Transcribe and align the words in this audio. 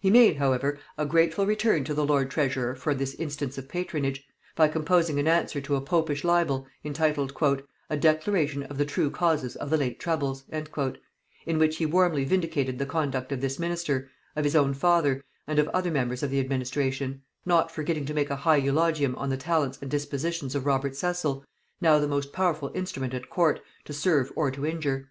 He 0.00 0.08
made 0.08 0.36
however 0.36 0.78
a 0.96 1.04
grateful 1.04 1.44
return 1.44 1.82
to 1.82 1.92
the 1.92 2.06
lord 2.06 2.30
treasurer 2.30 2.76
for 2.76 2.94
this 2.94 3.14
instance 3.14 3.58
of 3.58 3.68
patronage, 3.68 4.24
by 4.54 4.68
composing 4.68 5.18
an 5.18 5.26
answer 5.26 5.60
to 5.62 5.74
a 5.74 5.80
popish 5.80 6.22
libel, 6.22 6.68
entitled 6.84 7.36
"A 7.90 7.96
Declaration 7.96 8.62
of 8.62 8.78
the 8.78 8.84
true 8.84 9.10
Causes 9.10 9.56
of 9.56 9.68
the 9.70 9.76
late 9.76 9.98
Troubles," 9.98 10.44
in 11.44 11.58
which 11.58 11.78
he 11.78 11.86
warmly 11.86 12.22
vindicated 12.24 12.78
the 12.78 12.86
conduct 12.86 13.32
of 13.32 13.40
this 13.40 13.58
minister, 13.58 14.08
of 14.36 14.44
his 14.44 14.54
own 14.54 14.74
father, 14.74 15.24
and 15.48 15.58
of 15.58 15.66
other 15.70 15.90
members 15.90 16.22
of 16.22 16.30
the 16.30 16.38
administration; 16.38 17.22
not 17.44 17.68
forgetting 17.68 18.04
to 18.06 18.14
make 18.14 18.30
a 18.30 18.36
high 18.36 18.58
eulogium 18.58 19.16
on 19.16 19.28
the 19.28 19.36
talents 19.36 19.76
and 19.82 19.90
dispositions 19.90 20.54
of 20.54 20.66
Robert 20.66 20.94
Cecil, 20.94 21.44
now 21.80 21.98
the 21.98 22.06
most 22.06 22.32
powerful 22.32 22.70
instrument 22.76 23.12
at 23.12 23.28
court 23.28 23.58
to 23.86 23.92
serve 23.92 24.30
or 24.36 24.52
to 24.52 24.64
injure. 24.64 25.10